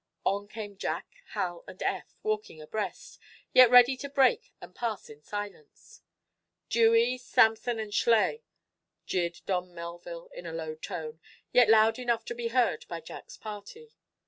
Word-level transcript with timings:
On 0.25 0.47
came 0.47 0.77
Jack, 0.77 1.17
Hal 1.35 1.63
and 1.67 1.79
Eph, 1.83 2.15
walking 2.23 2.59
abreast, 2.59 3.19
yet 3.53 3.69
ready 3.69 3.95
to 3.97 4.09
break 4.09 4.51
and 4.59 4.73
pass 4.73 5.11
in 5.11 5.21
silence. 5.21 6.01
"Dewey, 6.69 7.19
Sampson 7.19 7.77
& 7.91 7.91
Schley!" 7.91 8.43
jeered 9.05 9.41
Don 9.45 9.75
Melville, 9.75 10.27
in 10.33 10.47
a 10.47 10.53
low 10.53 10.73
tone, 10.73 11.19
yet 11.51 11.69
loud 11.69 11.99
enough 11.99 12.25
to 12.25 12.33
be 12.33 12.47
heard 12.47 12.83
by 12.87 12.99
Jack's 12.99 13.37
party. 13.37 13.91